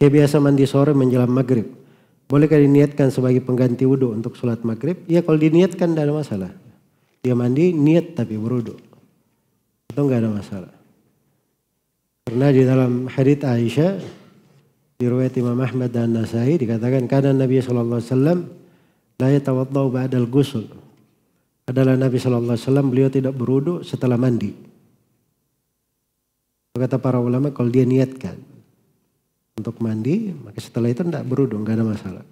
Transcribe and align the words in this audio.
Saya 0.00 0.08
biasa 0.08 0.40
mandi 0.40 0.64
sore 0.64 0.96
menjelang 0.96 1.28
maghrib. 1.28 1.76
Bolehkah 2.24 2.56
diniatkan 2.56 3.12
sebagai 3.12 3.44
pengganti 3.44 3.84
wudhu 3.84 4.16
untuk 4.16 4.32
sholat 4.32 4.64
maghrib? 4.64 5.04
Iya 5.04 5.20
kalau 5.20 5.36
diniatkan 5.36 5.92
tidak 5.92 6.08
ada 6.08 6.14
masalah. 6.16 6.50
Dia 7.20 7.36
mandi 7.36 7.76
niat 7.76 8.16
tapi 8.16 8.40
berwudhu. 8.40 8.80
Itu 9.92 10.00
nggak 10.00 10.24
ada 10.24 10.30
masalah. 10.32 10.72
Karena 12.24 12.48
di 12.48 12.62
dalam 12.64 13.12
hadits 13.12 13.44
Aisyah 13.44 13.92
di 14.96 15.04
riwayat 15.04 15.36
Imam 15.36 15.60
Ahmad 15.60 15.92
dan 15.92 16.16
Nasai 16.16 16.56
dikatakan 16.56 17.04
karena 17.04 17.36
Nabi 17.36 17.60
Shallallahu 17.60 18.00
Alaihi 18.00 18.08
Wasallam 18.08 18.38
ba'dal 19.92 20.28
ghusl. 20.32 20.64
Adalah 21.68 22.00
Nabi 22.00 22.16
Shallallahu 22.16 22.56
Alaihi 22.56 22.64
Wasallam 22.64 22.88
beliau 22.88 23.12
tidak 23.12 23.36
berwudhu 23.36 23.84
setelah 23.84 24.16
mandi. 24.16 24.56
Kata 26.72 26.96
para 26.96 27.20
ulama 27.20 27.52
kalau 27.52 27.68
dia 27.68 27.84
niatkan 27.84 28.39
untuk 29.60 29.76
mandi, 29.84 30.32
maka 30.32 30.58
setelah 30.58 30.88
itu 30.88 31.04
tidak 31.04 31.24
berudung, 31.28 31.62
nggak 31.62 31.76
ada 31.76 31.86
masalah. 31.86 32.24